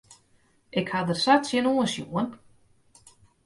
Ik 0.79 0.87
ha 0.91 0.99
der 1.07 1.17
sa 1.23 1.33
tsjinoan 1.41 1.89
sjoen. 1.93 2.29